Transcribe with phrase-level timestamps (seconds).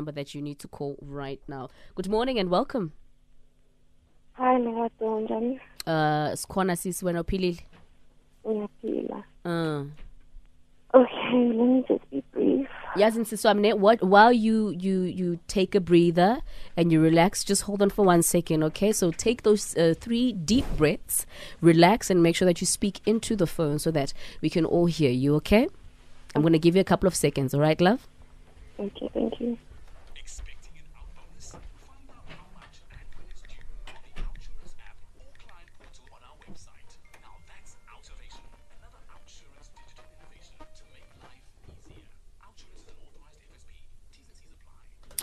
[0.00, 1.68] number that you need to call right now.
[1.94, 2.92] Good morning and welcome.
[4.32, 5.60] Hi Lerato njani?
[5.86, 7.58] Uh, sikhona sisi wena uphilile?
[9.44, 9.84] Uh.
[10.92, 12.68] Okay, let me just be brief.
[12.96, 16.42] yazi nsisi wami ne what while you you you take a breather
[16.76, 20.32] and you relax just hold on for one second okay so take those uh, three
[20.32, 21.26] deep breaths
[21.62, 24.12] relax and make sure that you speak into the phone so that
[24.42, 25.68] we can all hear you okay
[26.34, 28.08] i'm going to give you a couple of seconds all right love
[28.80, 29.58] Okay, thank you.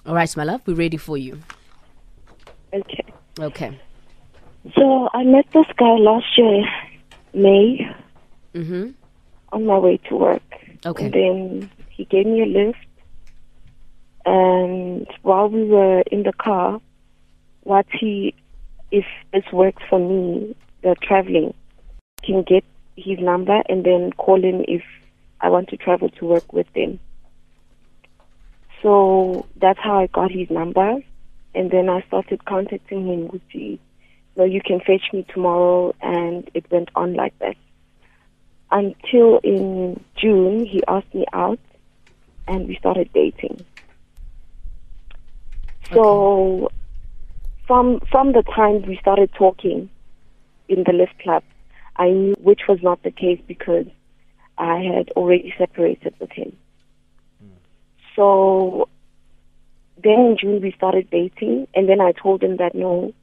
[0.08, 1.40] All right my love we're ready for you
[2.74, 3.06] Okay.
[3.40, 3.80] okay
[4.76, 6.66] So I met this guy last year,
[7.34, 7.88] May,
[8.54, 8.92] mm-hmm
[9.52, 10.42] on my way to work.
[10.86, 11.06] Okay.
[11.06, 12.80] And then he gave me a lift.
[14.26, 16.82] And while we were in the car,
[17.64, 18.36] what he,
[18.92, 21.54] if this works for me, the traveling,
[22.24, 22.64] can get
[22.96, 24.84] his number and then call him if
[25.40, 27.00] I want to travel to work with them.
[28.82, 30.98] So that's how I got his number.
[31.56, 33.80] And then I started contacting him with the,
[34.36, 35.94] no, you can fetch me tomorrow.
[36.02, 37.56] And it went on like that
[38.72, 41.60] until in June he asked me out
[42.48, 43.66] and we started dating.
[45.92, 46.70] So
[47.66, 49.90] from from the time we started talking
[50.68, 51.44] in the lift club,
[51.96, 53.88] I knew which was not the case because
[54.58, 56.58] I had already separated with him.
[58.18, 58.90] So
[60.04, 63.14] then in June we started dating and then I told him that no,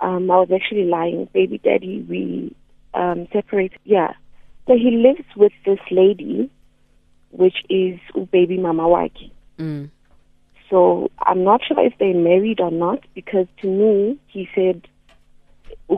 [0.00, 1.28] um, I was actually lying.
[1.32, 2.54] Baby daddy, we
[2.94, 3.80] um, separated.
[3.84, 4.12] Yeah.
[4.68, 6.50] So he lives with this lady,
[7.30, 7.98] which is
[8.30, 9.32] baby mama waki.
[9.58, 9.90] mm.
[10.70, 14.86] So I'm not sure if they're married or not because to me he said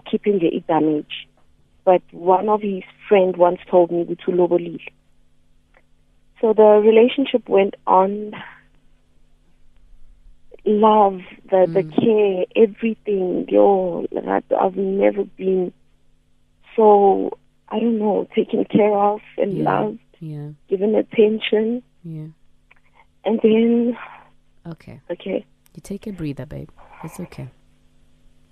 [0.08, 1.28] keeping the damage.
[1.84, 4.80] But one of his friend once told me we to lobolile.
[6.40, 8.33] So the relationship went on.
[10.67, 11.20] Love,
[11.51, 11.90] the the hmm.
[11.90, 13.46] care, everything.
[13.48, 14.06] Yo,
[14.61, 15.73] I've never been
[16.77, 17.30] so
[17.68, 19.80] I don't know taken care of and Yeah.
[19.80, 22.29] loved, yeah given attention, yeah
[23.24, 23.96] and then
[24.67, 25.45] okay okay.
[25.74, 26.70] you take a breather babe
[27.05, 27.48] it's okay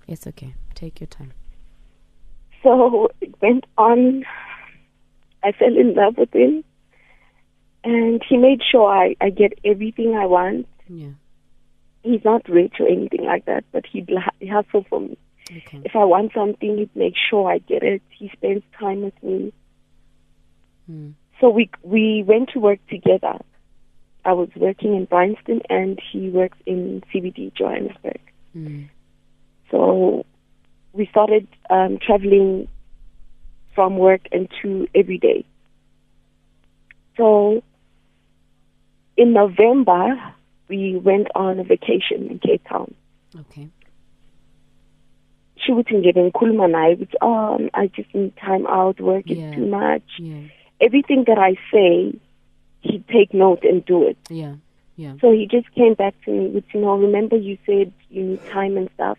[0.07, 1.33] it's okay take your time
[2.63, 4.25] So it went on.
[5.43, 6.63] I fell in love with him,
[7.83, 10.67] and he made sure I, I get everything I want.
[10.87, 11.11] yeah
[12.01, 14.05] He's not rich or anything like that, but he
[14.49, 15.17] hustle for me.
[15.51, 18.01] okay If I want something, he'd make sure I get it.
[18.09, 19.53] He spends time with me.
[20.89, 21.13] mm.
[21.39, 23.39] So we we went to work together.
[24.25, 28.19] I was working in Bryanston, and he works in CBD Johannesburg.
[28.55, 28.89] Mm.
[29.71, 30.25] So
[30.93, 32.67] we started um, traveling
[33.75, 35.45] from work and to every day.
[37.15, 37.63] So
[39.21, 40.01] in November,
[40.69, 42.89] we went on a vacation in Cape Town.
[43.41, 43.67] okay
[45.61, 49.37] She would nje bengikhuluma naye ukuthi um I just need time out work Yeah.
[49.49, 50.43] is too much yeah
[50.87, 52.13] everything that I say
[52.87, 54.55] he'd take note and do it yeah
[55.03, 58.21] yeah So he just came back to me with, you know, remember you said you
[58.29, 59.17] need time and stuff.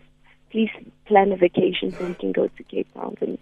[0.51, 0.73] Please
[1.09, 3.13] plan a vacation so we can go to Cape Town.
[3.21, 3.37] And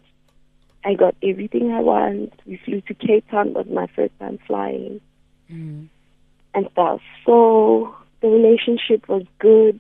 [0.90, 2.32] I got everything I want.
[2.50, 3.48] We flew to Cape Town.
[3.50, 5.02] It was my first time flying
[5.52, 5.88] mm.
[6.54, 7.02] And stuff.
[7.26, 9.80] So the relationship was good.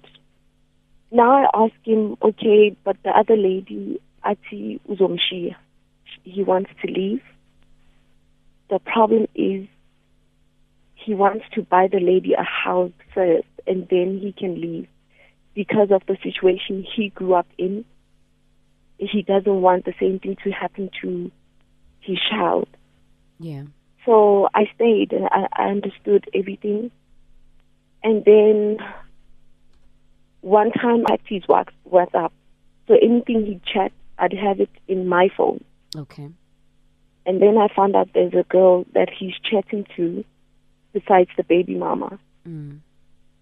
[1.11, 5.55] Now I ask him, okay, but the other lady, Ati Uzomshia,
[6.23, 7.21] he wants to leave.
[8.69, 9.67] The problem is
[10.95, 14.87] he wants to buy the lady a house first and then he can leave
[15.55, 17.85] because of the situation he grew up in.
[18.97, 21.31] He doesn't want the same thing to happen to
[22.01, 22.67] his child.
[23.39, 23.63] yeah
[24.05, 26.91] So I stayed and I, I understood everything.
[28.03, 28.77] And then
[30.41, 32.31] one time I his wax WhatsApp.
[32.87, 35.63] So anything he'd chat, I'd have it in my phone.
[35.95, 36.29] okay
[37.25, 40.23] And then I found out there's a girl that he's chatting to
[40.93, 42.19] besides the baby mama.
[42.47, 42.79] mm.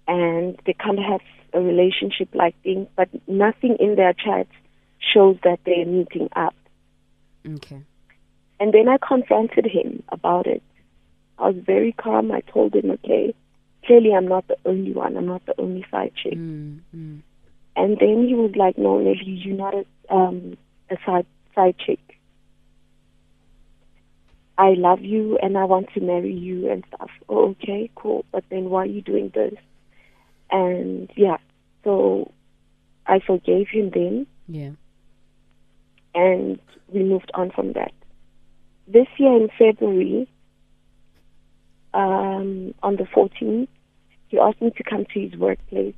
[0.08, 1.22] And they kind of have
[1.54, 4.52] a relationship like thing, but nothing in their chats
[5.14, 6.56] shows that they're meeting up.
[7.48, 7.84] okay
[8.60, 10.64] And then I confronted him about it.
[11.38, 12.32] I was very calm.
[12.32, 13.34] I told him, okay,
[13.86, 15.16] clearly I'm not the only one.
[15.16, 16.34] I'm not the only side chick.
[16.34, 16.80] mm.
[16.96, 17.22] Mm.
[17.76, 20.58] And then he was like, no, Nelly, you're not a, um,
[20.90, 22.00] a side, side chick.
[24.58, 27.12] I love you and I want to marry you and stuff.
[27.30, 28.26] Oh, okay, cool.
[28.32, 29.54] But then why are you doing this?
[30.50, 31.38] And yeah,
[31.84, 32.32] so
[33.06, 34.72] I forgave him then Yeah.
[36.16, 37.92] and we moved on from that.
[38.88, 40.30] This year in February,
[41.94, 43.68] um, on the 14th,
[44.30, 45.96] he asked me to come to his workplace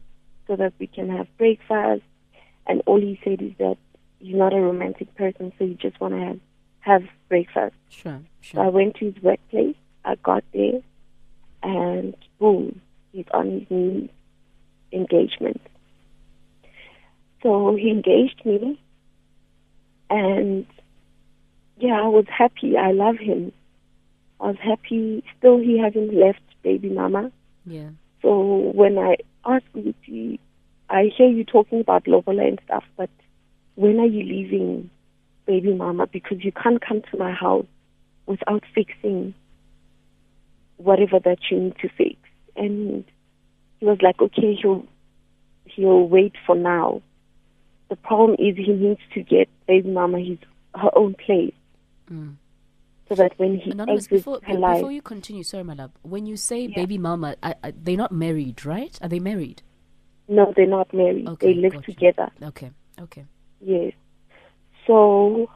[0.47, 2.03] so that we can have breakfast.
[2.67, 3.77] And all he said is that
[4.19, 6.39] he's not a romantic person, so he just want to have,
[6.79, 7.75] have breakfast.
[7.89, 8.21] Sure.
[8.41, 9.75] So I went to his workplace.
[10.05, 10.81] I got there,
[11.61, 12.81] and boom,
[13.11, 14.09] he's on his knees.
[14.91, 15.61] Engagement.
[17.43, 18.81] So he engaged me,
[20.09, 20.65] and
[21.79, 22.77] yeah, I was happy.
[22.77, 23.51] I love him.
[24.39, 25.23] I was happy.
[25.37, 27.31] Still, he hasn't left baby mama.
[27.65, 27.89] Yeah.
[28.21, 30.39] So when I asked Lucy,
[30.89, 33.09] I hear you talking about Lobola and stuff, but
[33.75, 34.89] when are you leaving
[35.45, 36.07] baby mama?
[36.07, 37.65] Because you can't come to my house
[38.25, 39.33] without fixing
[40.77, 42.15] whatever that you need to fix.
[42.55, 43.05] And
[43.79, 44.85] he was like, okay, he'll
[45.65, 47.01] he'll wait for now.
[47.89, 50.39] The problem is he needs to get baby mama his
[50.75, 51.53] her own place
[52.11, 52.35] Mm.
[53.07, 55.91] so that when he Anonymous, exits before, her life, before you continue, sorry, my love.
[56.03, 56.75] When you say Yeah.
[56.75, 57.35] baby mama,
[57.83, 58.97] they're not married, right?
[59.01, 59.61] Are they married?
[60.27, 61.27] no, they're not married.
[61.27, 61.93] Okay, they live got you.
[61.95, 62.29] together.
[62.43, 62.69] Okay.
[63.01, 63.25] Okay.
[63.61, 63.93] Yes.
[64.85, 65.49] So,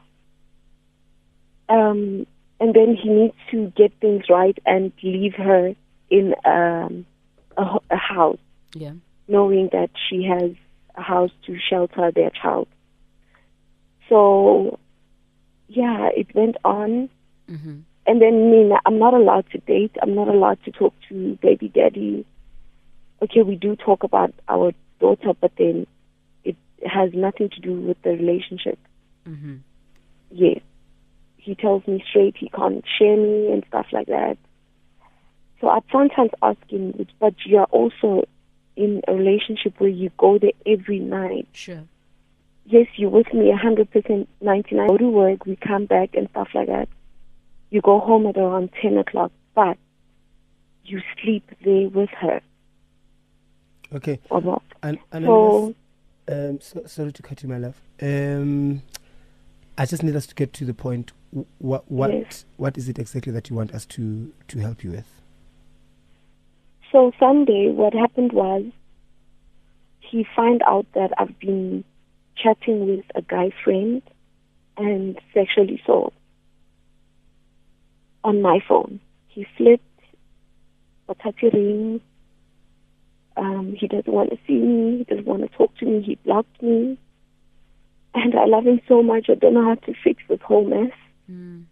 [1.68, 2.26] um,
[2.60, 5.74] and then he needs to get things right and leave her
[6.10, 7.06] in um,
[7.56, 8.38] a, a house,
[8.74, 8.94] Yeah.
[9.28, 10.50] knowing that she has
[10.96, 12.66] a house to shelter their child.
[14.08, 14.78] So,
[15.68, 17.08] yeah, it went on.
[17.50, 17.78] Mm-hmm.
[18.06, 19.96] And then Nina, I'm not allowed to date.
[20.02, 22.26] I'm not allowed to talk to baby daddy.
[23.22, 25.86] Okay, we do talk about our daughter, but then
[26.44, 28.78] it has nothing to do with the relationship.
[29.26, 29.56] Mm-hmm.
[30.30, 30.60] Yes.
[31.36, 34.36] He tells me straight he can't share me and stuff like that.
[35.60, 38.24] So I'd sometimes ask him, but you're also
[38.76, 41.48] in a relationship where you go there every night.
[41.52, 41.84] Sure.
[42.66, 44.88] Yes, you're with me 100%, 99.
[44.88, 46.88] Go to work, we come back and stuff like that.
[47.70, 49.76] You go home at around 10 o'clock, but
[50.84, 52.40] you sleep there with her
[53.92, 54.18] Okay.
[54.30, 54.62] or not.
[54.82, 55.74] And, and So,
[56.28, 57.76] um, so, sorry to cut you, my love.
[58.00, 58.82] Um,
[59.76, 61.12] I just need us to get to the point.
[61.58, 62.44] What what Yes.
[62.58, 65.06] what is it exactly that you want us to to help you with?
[66.92, 68.62] so Sunday, what happened was
[69.98, 71.82] he found out that I've been
[72.36, 74.02] chatting with a guy friend
[74.76, 76.14] and sexually assault
[78.22, 79.00] on my phone.
[79.28, 79.82] He flipped,
[81.08, 82.00] Watati ring.
[83.36, 84.98] Um, he doesn't want to see me.
[84.98, 86.02] He doesn't want to talk to me.
[86.02, 86.98] He blocked me.
[88.14, 89.26] And I love him so much.
[89.28, 90.92] I don't know how to fix this whole mess.
[91.30, 91.64] Mm.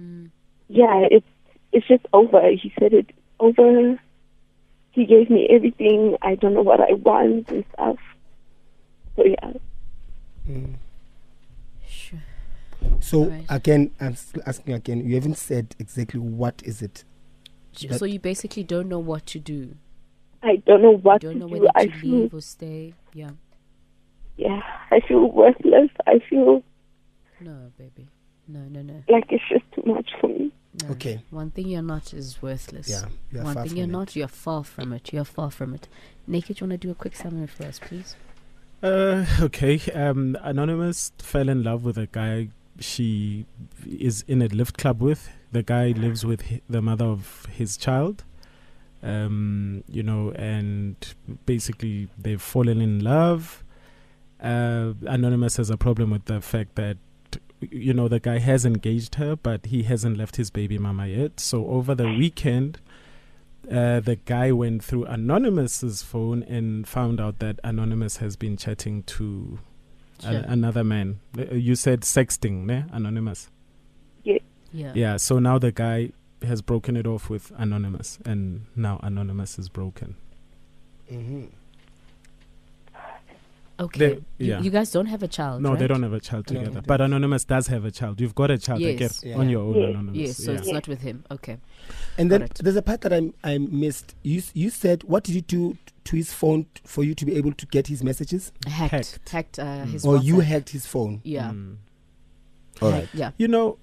[0.00, 0.30] Mm.
[0.68, 1.26] Yeah, it's
[1.72, 2.40] it's just over.
[2.50, 4.00] He said it over.
[4.92, 6.16] He gave me everything.
[6.22, 7.98] I don't know what I want and stuff.
[9.16, 9.52] So yeah.
[10.50, 10.74] Mm.
[11.88, 12.18] Sure.
[13.00, 13.44] So Right.
[13.48, 15.04] again, I'm still asking again.
[15.06, 17.04] You haven't said exactly what is it.
[17.72, 19.76] So you basically don't know what to do.
[20.42, 21.52] I don't know what You don't to know do.
[21.62, 22.94] whether I to feel leave or stay.
[23.12, 23.30] Yeah.
[24.36, 24.60] yeah,
[24.90, 25.90] I feel worthless.
[26.06, 26.62] I feel
[27.40, 28.08] No, baby.
[28.48, 29.02] No, no, no.
[29.08, 30.50] like it's just too much for me.
[30.82, 30.90] no.
[30.90, 31.22] Okay.
[31.30, 32.88] One thing you're not is worthless.
[32.88, 33.90] Yeah, you are One far thing from you're it.
[33.92, 35.12] not, you're far from it.
[35.12, 35.86] You're far from it.
[36.26, 38.16] Naked, you want to do a quick summary for us, please?
[38.82, 39.80] Uh, okay.
[39.92, 43.46] Um, Anonymous fell in love with a guy she
[43.86, 45.30] is in a lift club with.
[45.52, 48.24] The guy lives with the mother of his child.
[49.02, 50.96] Um, you know, and
[51.46, 53.64] basically they've fallen in love.
[54.42, 56.96] Uh, Anonymous has a problem with the fact that
[57.60, 61.40] you know the guy has engaged her, but he hasn't left his baby mama yet.
[61.40, 62.78] So over the weekend,
[63.70, 69.02] uh, the guy went through Anonymous's phone and found out that Anonymous has been chatting
[69.04, 69.58] to
[70.24, 71.20] a- another man.
[71.36, 72.84] Uh, You said sexting, ne?
[72.92, 73.50] Anonymous.
[74.72, 74.92] Yeah.
[74.94, 75.16] Yeah.
[75.16, 76.12] So now the guy
[76.42, 80.14] has broken it off with Anonymous, and now Anonymous is broken.
[81.10, 81.46] Mm-hmm.
[83.80, 83.98] Okay.
[83.98, 84.60] They- You, yeah.
[84.60, 85.62] you guys don't have a child.
[85.62, 85.78] No, right?
[85.78, 86.70] they don't have a child together.
[86.70, 86.86] don't.
[86.86, 88.20] but Anonymous does have a child.
[88.20, 89.22] You've got a child, I Yes.
[89.24, 89.36] Yeah.
[89.38, 89.88] on your own, Yes.
[89.90, 90.16] Anonymous.
[90.16, 90.58] Yes, so yeah.
[90.58, 91.24] it's not with him.
[91.30, 91.58] Okay.
[92.18, 94.14] And then there's a part that I I missed.
[94.22, 97.36] You you said what did you do to his phone t- for you to be
[97.36, 98.90] able to get his messages, Hacked.
[98.92, 99.28] Hacked.
[99.30, 100.18] Hacked, uh, his phone.
[100.18, 101.20] or you hacked his phone?
[101.24, 101.50] Yeah.
[101.50, 101.76] Mm.
[102.82, 103.08] All Hack- right.
[103.14, 103.30] Yeah.
[103.38, 103.78] You know,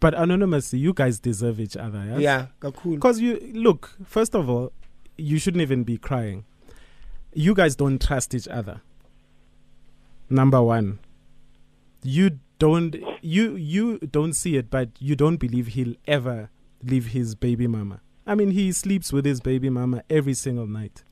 [0.00, 2.20] but Anonymous, you guys deserve each other, yes?
[2.20, 2.94] Yeah, cool.
[2.94, 4.72] Because you look, first of all,
[5.16, 6.44] you shouldn't even be crying.
[7.38, 8.80] You guys don't trust each other.
[10.30, 11.00] Number one,
[12.02, 16.48] you don't you you don't see it, but you don't believe he'll ever
[16.82, 18.00] leave his baby mama.
[18.26, 21.04] I mean, he sleeps with his baby mama every single night.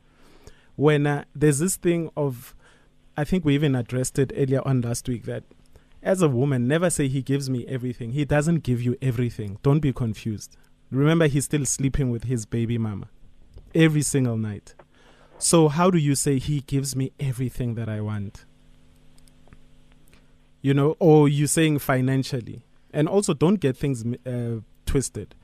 [0.76, 2.54] When uh, there's this thing of,
[3.18, 5.44] I think we even addressed it earlier on last week that
[6.02, 8.12] as a woman, never say he gives me everything.
[8.12, 9.58] He doesn't give you everything.
[9.62, 10.56] Don't be confused.
[10.90, 13.10] Remember, he's still sleeping with his baby mama
[13.74, 14.74] every single night.
[15.38, 18.44] So, how do you say he gives me everything that I want?
[20.62, 22.64] You know, or you saying financially.
[22.92, 25.34] And also, don't get things uh, twisted.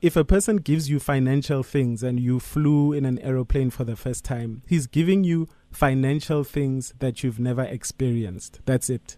[0.00, 3.96] If a person gives you financial things and you flew in an aeroplane for the
[3.96, 8.60] first time, he's giving you financial things that you've never experienced.
[8.64, 9.16] That's it.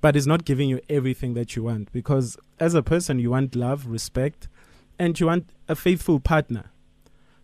[0.00, 3.54] But he's not giving you everything that you want because as a person, you want
[3.54, 4.48] love, respect,
[4.98, 6.72] and you want a faithful partner.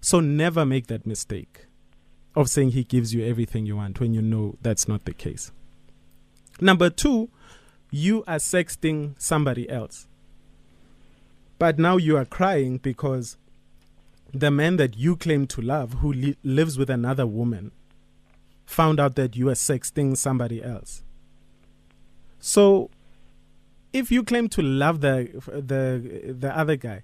[0.01, 1.67] So never make that mistake
[2.35, 5.53] of saying he gives you everything you want when you know that's not the case.
[6.61, 7.29] Number two,
[7.91, 10.07] you are sexting somebody else.
[11.59, 13.37] But now you are crying because
[14.33, 17.71] the man that you claim to love, who li- lives with another woman,
[18.65, 21.03] found out that you are sexting somebody else.
[22.41, 22.91] So,
[23.93, 27.03] if you claim to love the the the other guy,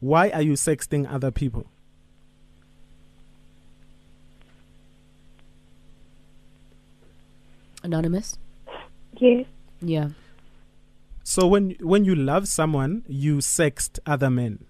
[0.00, 1.66] why are you sexting other people?
[7.82, 8.38] Anonymous?
[9.18, 9.46] Yes.
[9.80, 10.10] Yeah.
[11.22, 14.64] So when when you love someone, you sext other men.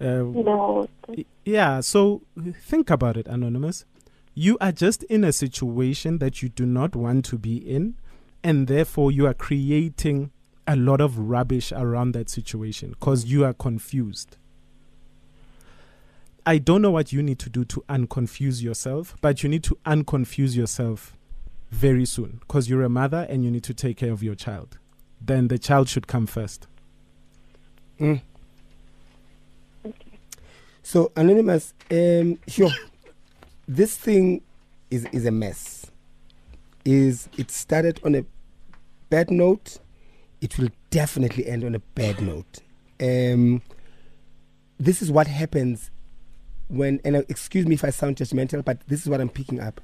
[0.00, 0.88] Uh, No.
[1.44, 2.22] Yeah, so
[2.62, 3.84] think about it, Anonymous.
[4.34, 7.96] You are just in a situation that you do not want to be in,
[8.42, 10.30] and therefore you are creating
[10.66, 14.36] a lot of rubbish around that situation because you are confused.
[16.46, 19.76] I don't know what you need to do to unconfuse yourself, but you need to
[19.84, 21.16] unconfuse yourself
[21.70, 24.78] very soon because you're a mother and you need to take care of your child.
[25.20, 26.66] Then the child should come first.
[27.98, 28.22] Mm.
[30.82, 32.70] So anonymous, um, sure.
[33.68, 34.42] this thing
[34.90, 35.86] is is a mess.
[36.84, 38.24] Is it started on a
[39.10, 39.78] bad note?
[40.40, 42.60] It will definitely end on a bad note.
[43.00, 43.62] Um,
[44.78, 45.90] this is what happens
[46.68, 49.60] when, and uh, excuse me if I sound judgmental, but this is what I'm picking
[49.60, 49.80] up.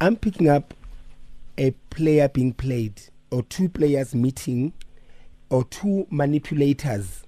[0.00, 0.74] I'm picking up
[1.58, 4.72] a player being played, or two players meeting,
[5.50, 7.24] or two manipulators.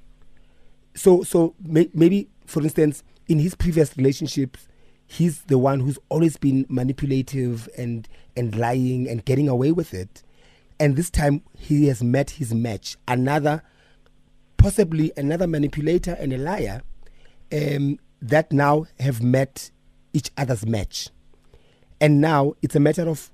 [0.95, 4.69] So so may, maybe for instance in his previous relationships
[5.07, 10.23] he's the one who's always been manipulative and and lying and getting away with it.
[10.81, 12.97] And this time he has met his match.
[13.07, 13.63] Another
[14.57, 16.83] possibly another manipulator and a liar
[17.53, 19.71] um, that now have met
[20.13, 21.11] each other's match.
[22.01, 23.31] And now it's a matter of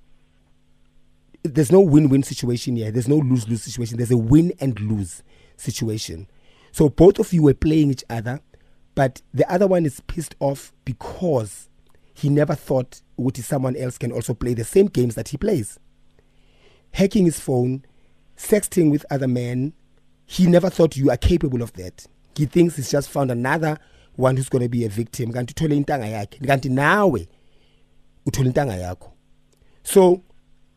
[1.43, 5.23] there's no win-win situation here there's no lose-lose situation there's a win and lose
[5.57, 6.27] situation
[6.73, 8.41] so both of you were playing each other,
[8.95, 11.69] but the other one is pissed off because
[12.15, 15.79] he never thought Uti someone else can also play the same games that he plays.
[16.93, 17.85] Hacking his phone,
[18.37, 19.73] sexting with other men,
[20.27, 22.07] he never thought you are capable of that.
[22.37, 23.79] He thinks he's just found another
[24.15, 25.33] one who's going to be a victim.
[25.33, 26.41] Kanti uthole intanga yakhe.
[26.41, 27.27] Kanti nawe
[28.27, 28.97] uthole intanga.
[29.83, 30.23] So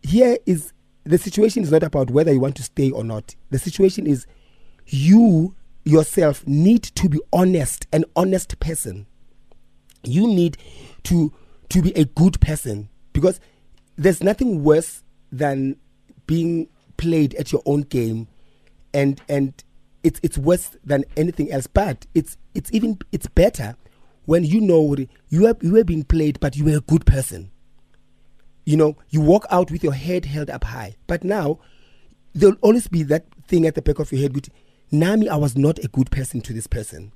[0.04, 0.74] here is
[1.06, 3.36] the situation is not about whether you want to stay or not.
[3.50, 4.26] The situation is
[4.86, 5.56] you
[5.86, 9.06] yourself need to be honest, an honest person.
[10.04, 10.58] You need
[11.04, 11.34] to
[11.70, 13.40] to be a good person because
[13.96, 15.78] there's nothing worse than
[16.28, 16.68] being
[16.98, 18.28] played at your own game
[18.94, 19.64] and and
[20.04, 23.76] it's it's worse than anything else but it's it's even it's better
[24.26, 24.96] when you know
[25.30, 27.52] you are you are being played but you were a good person
[28.66, 30.96] you know you walk out with your head held up high.
[31.08, 31.60] But now
[32.34, 34.50] there'll always be that thing at the back of your head with
[34.92, 37.12] nami i was not a good person to this person.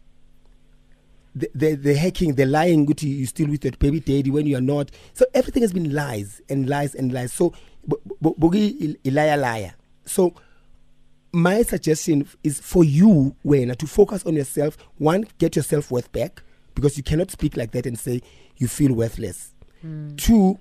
[1.36, 4.58] The, the, the hacking the lying good you still with your baby daddy when you
[4.58, 4.90] are not.
[5.14, 7.32] So everything has been lies and lies and lies.
[7.32, 7.54] So
[7.86, 9.74] bo- bo- bogi liar liar
[10.08, 10.34] so
[11.34, 14.78] my suggestion is for you Wena to focus on yourself.
[14.98, 16.42] One get your self-worth back
[16.74, 18.22] because you cannot speak like that and say
[18.58, 19.54] you feel worthless.
[19.82, 20.16] Hmm.
[20.16, 20.58] Two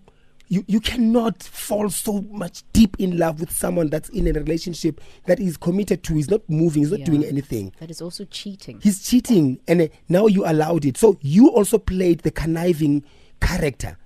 [0.48, 5.00] you, you cannot fall so much deep in love with someone that's in a relationship
[5.26, 7.06] that is committed to is not moving is not Yeah.
[7.06, 8.80] doing anything That is also cheating.
[8.82, 13.02] he's cheating and uh, now you allowed it so you also played the conniving
[13.40, 13.96] character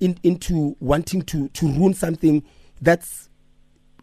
[0.00, 2.44] in, into wanting to to ruin something
[2.80, 3.28] that's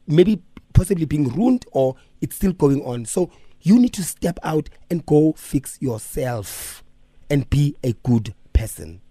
[0.08, 0.42] maybe
[0.74, 5.06] possibly being ruined or it's still going on so you need to step out and
[5.06, 6.84] go fix yourself
[7.30, 9.02] and be a good person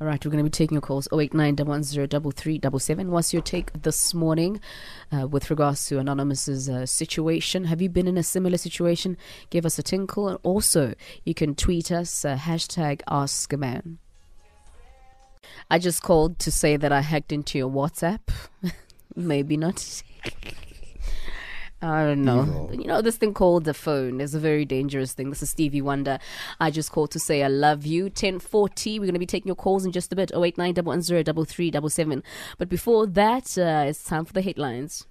[0.00, 4.14] All right, we're going to be taking your calls 089 110 What's your take this
[4.14, 4.60] morning
[5.10, 7.64] uh, with regards to Anonymous's uh, situation?
[7.64, 9.16] Have you been in a similar situation?
[9.50, 10.28] Give us a tinkle.
[10.28, 13.00] And also, you can tweet us, uh, hashtag
[13.58, 13.98] Man.
[15.68, 18.20] I just called to say that I hacked into your WhatsApp.
[19.16, 20.04] Maybe not.
[21.80, 22.42] I don't know.
[22.42, 22.70] Evil.
[22.74, 25.30] You know, this thing called the phone is a very dangerous thing.
[25.30, 26.18] This is Stevie Wonder.
[26.58, 28.04] I just called to say I love you.
[28.04, 28.98] 1040.
[28.98, 30.32] We're going to be taking your calls in just a bit.
[30.34, 30.74] 089
[32.58, 35.06] But before that, uh, it's time for the headlines.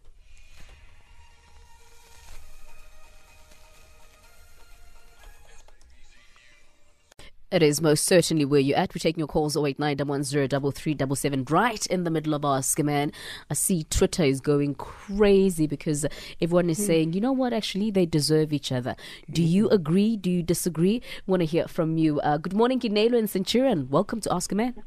[7.50, 8.94] It is most certainly where you're at.
[8.94, 13.14] We're taking your calls 089 110 right in the middle of Ask a Man.
[13.50, 16.06] I see Twitter is going crazy because
[16.42, 18.98] everyone is saying, you know what, actually, they deserve each other.
[19.32, 20.18] Do you agree?
[20.18, 21.02] Do you disagree?
[21.26, 22.20] Want to hear from you.
[22.20, 23.88] Uh, good morning, Kinelo and Centurion.
[23.90, 24.84] Welcome to Ask a Man.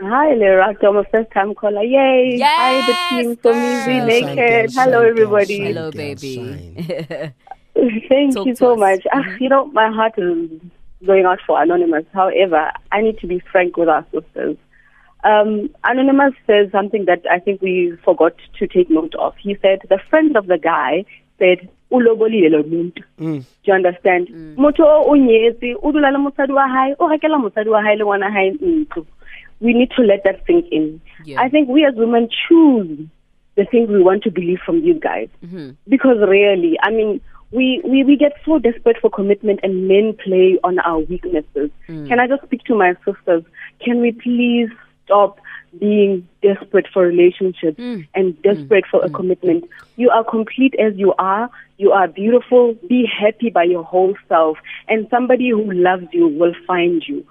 [0.00, 0.84] Hi, Lerato.
[0.90, 1.82] I'm a first time caller.
[1.82, 2.38] Yay.
[2.40, 3.36] Hi, the team.
[3.42, 4.36] So Yes, me, girl.
[4.36, 4.72] Naked.
[4.72, 5.56] Shine, Hello, girl, everybody.
[5.58, 5.66] shine.
[5.66, 6.36] Hello, baby.
[8.08, 8.78] Thank Talk you so us.
[8.78, 9.06] much.
[9.12, 10.50] Ah, you know, my heart is
[11.06, 12.04] going out for Anonymous.
[12.12, 14.56] However, I need to be frank with our sisters.
[15.24, 19.34] Um, Anonymous says something that I think we forgot to take note of.
[19.36, 21.04] He said the friend of the guy
[21.38, 23.40] said, "Ulobolile muntu." Mm.
[23.40, 24.28] Do you understand?
[24.56, 28.04] Motho o nyetse, o dula le mosadi wa hae, o rekela mosadi wa hae le
[28.04, 29.06] ngwana hae ntlo.
[29.60, 31.00] We need to let that sink in.
[31.26, 31.40] Yeah.
[31.42, 32.98] I think we as women choose
[33.56, 35.28] the things we want to believe from these guys.
[35.44, 35.76] Mhm.
[35.86, 37.20] Because really, I mean,
[37.52, 41.70] we, we, we get so desperate for commitment and men play on our weaknesses.
[41.88, 42.08] Mm.
[42.08, 43.44] Can I just speak to my sisters?
[43.80, 44.68] Can we please
[45.04, 45.40] stop
[45.78, 48.06] being desperate for relationships mm.
[48.14, 49.14] and desperate for a mm.
[49.14, 49.64] commitment?
[49.96, 51.50] You are complete as you are.
[51.76, 52.74] You are beautiful.
[52.88, 54.58] Be happy by your whole self.
[54.86, 57.26] And somebody who loves you will find you.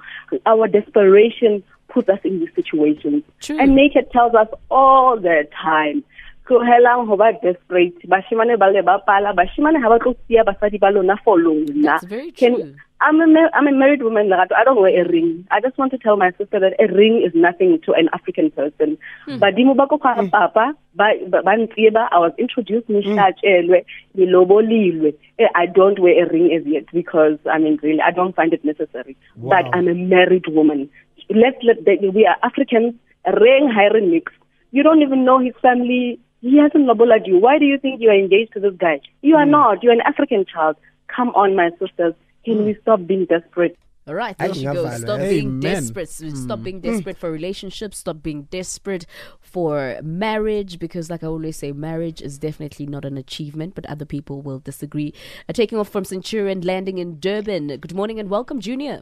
[0.46, 3.24] Our desperation puts us in these situations.
[3.40, 3.60] True.
[3.60, 6.04] And nature tells us all the time.
[6.50, 10.82] Tlohelang ho ba desperate bashimane ba le ba pala bashimane ha ba tlo siya basadi
[10.82, 14.54] ba lona for lona very Can- I'm a, ma- I'm a married woman, Lerato.
[14.54, 15.48] I don't wear a ring.
[15.52, 18.52] I just want to tell my sister that a ring is nothing to an African
[18.52, 18.98] person.
[19.26, 19.36] Hmm.
[19.36, 20.28] Badimo ba ko hmm.
[20.28, 24.20] papa, ba ba ba ntsieba, I was introduced ni hlatshelwe, hmm.
[24.20, 25.14] ni lobolilwe.
[25.40, 28.52] Eh, I don't wear a ring as yet because, I mean, really, I don't find
[28.52, 29.16] it necessary.
[29.38, 29.62] Wow.
[29.62, 30.90] But I'm a married woman.
[31.30, 32.96] Let's let we are Africans,
[33.40, 34.34] ring hiring mix.
[34.72, 36.20] You don't even know his family.
[36.42, 37.38] He hasn't loboled you.
[37.40, 39.02] Why do you think you are engaged to this guy?
[39.22, 39.84] You are not.
[39.84, 40.78] You're an African child.
[41.14, 42.14] Come on, my sisters.
[42.46, 43.78] Can we stop being desperate?
[44.08, 45.02] All right, there Ay, she goes.
[45.02, 45.30] Stop eh.
[45.30, 46.04] being desperate.
[46.10, 47.98] S- Stop being desperate for relationships.
[48.00, 49.06] Stop being desperate
[49.40, 50.80] for marriage.
[50.80, 54.60] Because, like I always say, marriage is definitely not an achievement, but other people will
[54.60, 55.14] disagree.
[55.48, 57.68] Uh, taking off from Centurion, landing in Durban.
[57.68, 59.02] Good morning and welcome, Junior.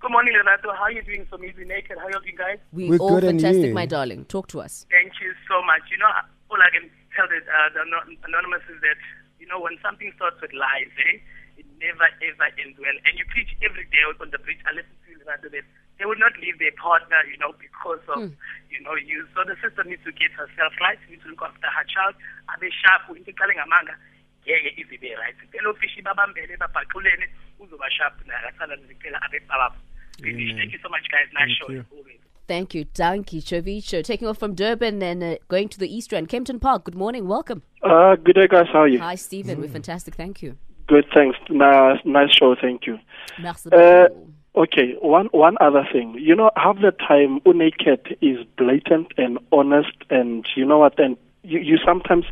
[0.00, 0.72] Good morning, Leonardo.
[0.72, 1.26] How are you doing?
[1.30, 1.98] So easy naked.
[1.98, 2.58] How are you doing, guys?
[2.72, 3.74] We We're all good and fantastic, you?
[3.74, 4.24] my darling.
[4.26, 4.86] Talk to us.
[4.90, 5.82] Thank you so much.
[5.90, 6.06] You know,
[6.54, 6.86] all I can
[7.18, 7.82] tell the, uh, the
[8.30, 8.94] anonymous is that,
[9.42, 11.18] you know, when something starts with lies, eh,
[11.58, 12.94] it never ever ends well.
[13.02, 14.62] And you preach every day out on the bridge.
[14.62, 15.66] I listen to you, Leonardo, that
[15.98, 18.30] they will not leave their partner, you know, because of,
[18.70, 19.26] you know, you.
[19.34, 20.98] So the sister needs to get herself right.
[21.02, 22.14] She needs to look after her child.
[22.54, 23.10] Abe sharp.
[23.10, 23.98] Into calling amanga.
[24.44, 27.26] ngeke ize ibe right impela ofishi babambele babhaqulene
[27.58, 29.80] uzoba sharp naye akathanda ngiphela abe powerful
[30.20, 34.02] thank you so much guys nice show always Thank you, Danki Chovicho.
[34.04, 36.84] Taking off from Durban and uh, going to the East End, Kempton Park.
[36.84, 37.26] Good morning.
[37.26, 37.62] Welcome.
[37.82, 38.66] Uh, good day, guys.
[38.72, 38.98] How are you?
[38.98, 39.60] Hi, Stephen.
[39.60, 40.14] We're fantastic.
[40.14, 40.56] Thank you.
[40.86, 41.38] Good, thanks.
[41.48, 42.54] Nice, nice show.
[42.60, 42.98] Thank you.
[43.40, 44.08] Merci Uh,
[44.54, 46.14] okay, one one other thing.
[46.18, 50.98] You know, half the time, Unaked is blatant and honest, and you know what?
[51.00, 52.26] And you, you sometimes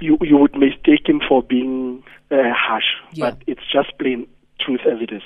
[0.00, 3.30] you you would mistake him for being uh, harsh, Yeah.
[3.30, 4.26] but it's just plain
[4.58, 5.22] truth as it is.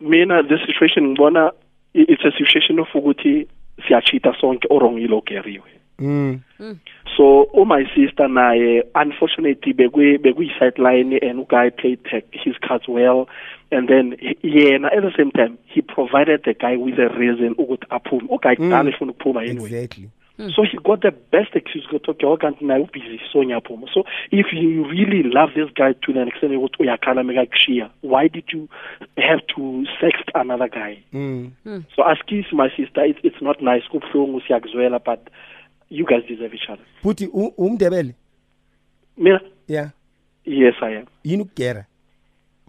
[0.00, 1.52] Mina, the situation, ngibona i-
[1.94, 3.46] it's a situation of ukuthi
[3.86, 5.70] siyachita sonke orongile ogeriwe.
[5.98, 6.40] Mm.
[7.16, 12.88] So oh my sister naye unfortunately bekwe bekuyi sideline and uguy played tech, his cards
[12.88, 13.28] well
[13.70, 17.54] and then he- yena at the same time he provided the guy with a reason
[17.58, 20.08] ukuthi aphume uguy kudala efuna ukuphuma anyway Exactly.
[20.56, 24.46] So he got the best excuse ukuthi okay wakanti naye ubusy so ngiyaphuma so if
[24.52, 28.68] you really love this guy to the extent ukuthi uyakhala mekakushiya why did you
[29.16, 30.96] have to sext another guy?
[31.12, 31.50] Mm.
[31.96, 33.84] so askis my sister it's, it's not nice.
[33.90, 35.20] Kubuhlungu siyakuzwela but
[35.90, 36.84] you guys deserve each other.
[37.02, 38.14] Puti u- umndebele.
[39.16, 39.40] mina?
[39.68, 39.90] Yeah.
[40.44, 41.06] yes i am.
[41.24, 41.84] Yini ukugera?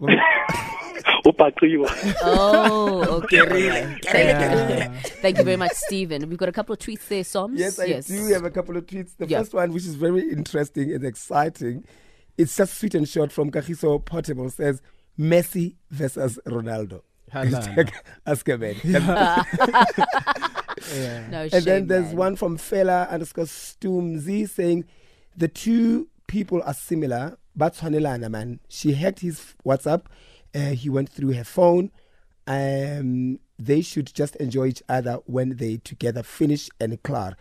[1.24, 3.40] ubhaqiwe Oh, okay.
[3.40, 4.04] all right.
[4.04, 5.10] Thank you.
[5.22, 6.28] Thank you very much, Stephen.
[6.28, 7.58] We've got a couple of tweets there, Soms.
[7.58, 9.16] Yes, I do have a couple of tweets.
[9.16, 9.38] The Yeah.
[9.38, 11.84] first one, which is very interesting and exciting,
[12.38, 14.82] it's just sweet and short from Kahiso Portable says
[15.18, 17.00] Messi versus Ronaldo.
[17.32, 17.90] Halala.
[18.26, 18.76] Ask a man.
[18.84, 19.42] yeah.
[21.30, 22.16] No and shame, then there's man.
[22.16, 24.84] one from Fela underscore Stumzi saying
[25.36, 28.60] the two people are similar, but Tshwanelana, man.
[28.68, 30.02] She hacked his WhatsApp.
[30.56, 31.90] Uh, he went through her phone.
[32.46, 37.36] Um, they should just enjoy each other when they together finish and clear.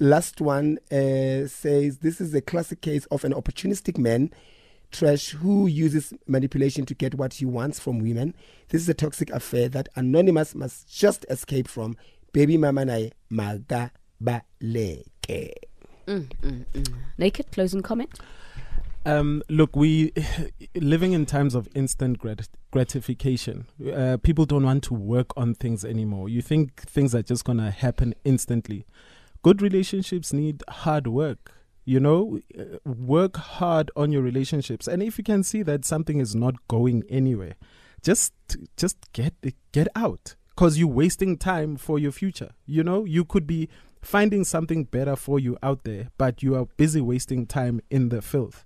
[0.00, 4.30] Last one uh, says this is a classic case of an opportunistic man
[4.90, 8.34] trash who uses manipulation to get what he wants from women.
[8.68, 11.96] This is a toxic affair that Anonymous must just escape from.
[12.32, 15.52] Baby mama nae maga baleke.
[17.18, 18.18] Naked closing comment.
[19.06, 20.12] Um, look, we
[20.74, 23.66] living in times of instant grat- gratification.
[23.94, 26.28] Uh, people don't want to work on things anymore.
[26.28, 28.84] You think things are just gonna happen instantly.
[29.42, 31.52] Good relationships need hard work.
[31.84, 36.18] You know, Uh, work hard on your relationships, and if you can see that something
[36.18, 37.54] is not going anywhere,
[38.02, 38.32] just
[38.76, 39.34] just get
[39.70, 42.50] get out because you're wasting time for your future.
[42.66, 43.68] You know, you could be
[44.02, 48.22] finding something better for you out there, but you are busy wasting time in the
[48.22, 48.64] filth.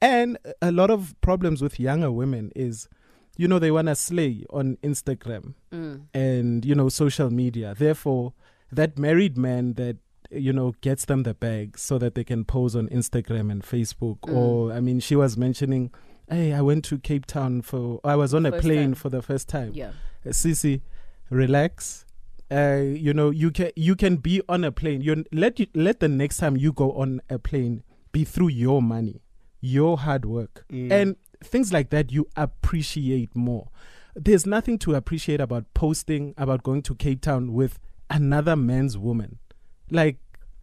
[0.00, 2.88] And a lot of problems with younger women is,
[3.36, 5.54] you know, they want to slay on Instagram
[6.14, 7.74] and, you know, social media.
[7.76, 8.34] Therefore,
[8.70, 9.96] that married man that,
[10.30, 14.18] you know, gets them the bag so that they can pose on Instagram and Facebook.
[14.28, 15.90] Or, I mean, she was mentioning,
[16.28, 18.94] hey, I went to Cape Town for, I was on a plane time.
[18.94, 19.72] for the first time.
[19.74, 19.92] Yeah.
[20.26, 20.82] Uh, Sisi,
[21.30, 22.04] relax.
[22.50, 25.00] Uh, you know, you can you can be on a plane.
[25.02, 27.82] You let you let the next time you go on a plane
[28.12, 29.22] be through your money,
[29.60, 32.10] your hard work, and things like that.
[32.10, 33.68] You appreciate more.
[34.14, 37.78] There's nothing to appreciate about posting about going to Cape Town with
[38.10, 39.38] another man's woman.
[39.90, 40.16] Like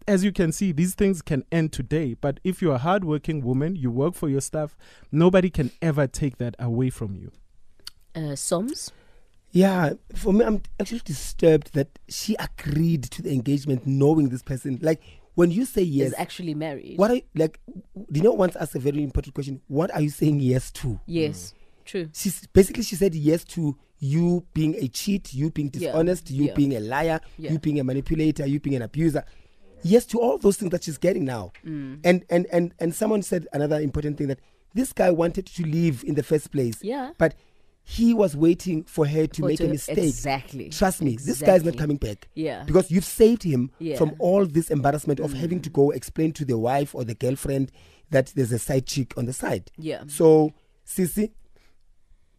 [0.08, 2.14] as you can see, these things can end today.
[2.14, 4.78] But if you're a hardworking woman, you work for your stuff.
[5.12, 7.32] Nobody can ever take that away from you.
[8.16, 8.92] Uh, Soms.
[9.56, 14.80] Yeah, for me, I'm actually disturbed that she agreed to the engagement knowing this person.
[14.82, 15.02] Like,
[15.36, 16.98] when you say yes, is actually married.
[16.98, 17.60] what are like,
[18.12, 21.00] do you know, once asked a very important question, what are you saying yes to?
[21.06, 21.54] Yes.
[21.86, 22.10] True.
[22.14, 26.48] She's basically she said yes to you being a cheat, you being Yeah, dishonest, you
[26.48, 26.54] yeah.
[26.54, 27.52] being a liar, Yeah.
[27.54, 29.24] you being a manipulator, you being an abuser.
[29.84, 31.54] Yes to all those things that she's getting now.
[31.66, 32.00] Mm.
[32.04, 34.40] And and and and someone said another important thing that
[34.74, 36.78] this guy wanted to leave in the first place.
[36.82, 37.12] Yeah.
[37.18, 37.36] But
[37.88, 40.00] he was waiting for her to For make to- a mistake.
[40.00, 40.70] exactly.
[40.70, 42.28] Trust me, this guy's not coming back.
[42.34, 42.64] Yeah.
[42.64, 43.94] Because you've saved him Yeah.
[43.94, 43.98] Mm.
[44.00, 47.72] from all this embarrassment of having to go explain to the wife or the girlfriend
[48.10, 49.70] that there's a side chick on the side.
[49.78, 50.04] Yeah.
[50.08, 50.52] So,
[50.88, 51.32] Sisi,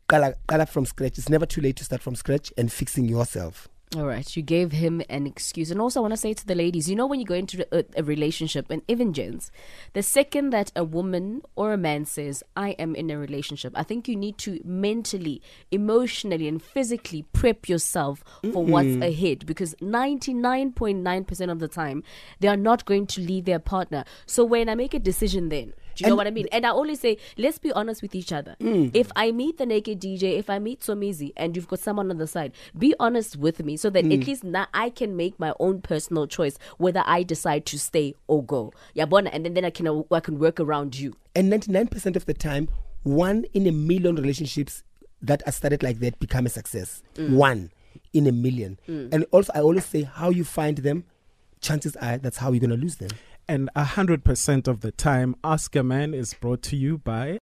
[0.09, 1.19] qala from scratch.
[1.19, 3.69] It's never too late to start from scratch and fixing yourself.
[3.95, 5.71] All right, you gave him an excuse.
[5.71, 7.65] And also, I want to say to the ladies, you know, when you go into
[7.73, 9.53] a, uh, a relationship, and even gents,
[9.93, 13.85] the second that a woman or a man says, I am in a relationship, I
[13.85, 21.51] think you need to mentally, emotionally, and physically prep yourself for what's ahead because 99.9%
[21.51, 22.03] of the time,
[22.41, 24.05] they are not going to leave their partner.
[24.27, 26.47] So when I make a decision, then, do you know what I mean?
[26.53, 28.57] And I always say, let's be honest with each other.
[28.61, 28.91] Mm.
[28.95, 32.19] If I meet the naked DJ, if I meet Somizi, and you've got someone on
[32.19, 34.27] the side, be honest with me so that at mm.
[34.27, 38.45] least now I can make my own personal choice whether I decide to stay or
[38.45, 38.73] go.
[38.95, 41.15] Yeah, bona, and then, then I can I can work around you.
[41.35, 42.69] And 99% of the time,
[43.03, 44.83] one in a million relationships
[45.23, 47.03] that are started like that become a success.
[47.15, 47.31] Mm.
[47.37, 47.71] One
[48.13, 48.79] in a million.
[48.87, 51.05] And also, I always say, how you find them,
[51.61, 53.11] chances are that's how you're going to lose them.
[53.49, 57.39] And a hundred percent of the time, Ask a Man is brought to you by